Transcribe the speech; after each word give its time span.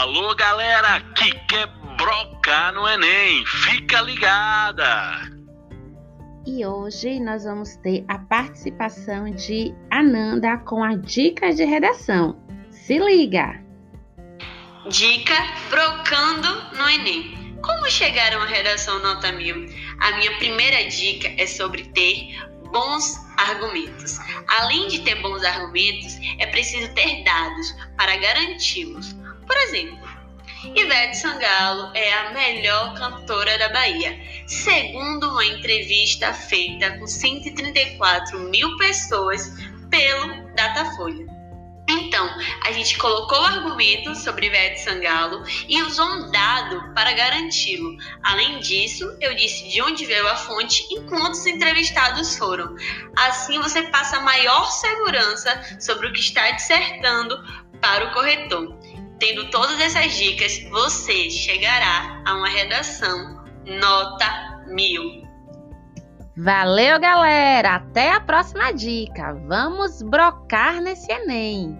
Alô, 0.00 0.34
galera 0.34 1.02
que 1.14 1.30
quer 1.46 1.66
brocar 1.98 2.72
no 2.72 2.88
Enem, 2.88 3.44
fica 3.44 4.00
ligada! 4.00 5.30
E 6.46 6.64
hoje 6.64 7.20
nós 7.20 7.44
vamos 7.44 7.76
ter 7.76 8.06
a 8.08 8.18
participação 8.18 9.30
de 9.30 9.74
Ananda 9.90 10.56
com 10.56 10.82
a 10.82 10.96
dica 10.96 11.52
de 11.52 11.64
redação. 11.64 12.34
Se 12.70 12.98
liga! 12.98 13.62
Dica 14.88 15.34
Brocando 15.68 16.48
no 16.78 16.88
Enem. 16.88 17.60
Como 17.62 17.90
chegar 17.90 18.32
a 18.32 18.38
uma 18.38 18.46
redação 18.46 19.02
nota 19.02 19.30
mil? 19.32 19.66
A 20.00 20.16
minha 20.16 20.34
primeira 20.38 20.82
dica 20.88 21.28
é 21.36 21.46
sobre 21.46 21.84
ter 21.90 22.38
bons 22.72 23.18
argumentos. 23.36 24.18
Além 24.48 24.88
de 24.88 25.00
ter 25.00 25.20
bons 25.20 25.44
argumentos, 25.44 26.16
é 26.38 26.46
preciso 26.46 26.90
ter 26.94 27.22
dados 27.22 27.76
para 27.98 28.16
garanti-los. 28.16 29.19
Por 29.50 29.56
exemplo, 29.62 30.08
Ivete 30.76 31.16
Sangalo 31.16 31.90
é 31.92 32.12
a 32.12 32.30
melhor 32.30 32.94
cantora 32.94 33.58
da 33.58 33.68
Bahia, 33.70 34.16
segundo 34.46 35.28
uma 35.28 35.44
entrevista 35.44 36.32
feita 36.32 36.96
com 36.96 37.04
134 37.04 38.38
mil 38.38 38.76
pessoas 38.76 39.52
pelo 39.90 40.54
Datafolha. 40.54 41.26
Então, 41.88 42.30
a 42.64 42.70
gente 42.70 42.96
colocou 42.96 43.40
o 43.40 43.44
argumento 43.44 44.14
sobre 44.14 44.46
Ivete 44.46 44.82
Sangalo 44.82 45.42
e 45.68 45.82
usou 45.82 46.06
um 46.06 46.30
dado 46.30 46.94
para 46.94 47.12
garanti-lo. 47.12 47.96
Além 48.22 48.60
disso, 48.60 49.04
eu 49.20 49.34
disse 49.34 49.68
de 49.68 49.82
onde 49.82 50.06
veio 50.06 50.28
a 50.28 50.36
fonte 50.36 50.86
e 50.92 51.00
quantos 51.08 51.44
entrevistados 51.44 52.36
foram. 52.36 52.72
Assim, 53.16 53.58
você 53.58 53.82
passa 53.90 54.20
maior 54.20 54.70
segurança 54.70 55.80
sobre 55.80 56.06
o 56.06 56.12
que 56.12 56.20
está 56.20 56.52
dissertando 56.52 57.36
para 57.80 58.06
o 58.06 58.12
corretor. 58.12 58.78
Tendo 59.20 59.50
todas 59.50 59.78
essas 59.78 60.16
dicas, 60.16 60.62
você 60.70 61.28
chegará 61.28 62.22
a 62.26 62.34
uma 62.36 62.48
redação 62.48 63.44
nota 63.66 64.64
mil. 64.68 65.22
Valeu, 66.38 66.98
galera! 66.98 67.74
Até 67.74 68.12
a 68.12 68.20
próxima 68.20 68.72
dica. 68.72 69.34
Vamos 69.46 70.00
brocar 70.00 70.80
nesse 70.80 71.12
Enem. 71.12 71.78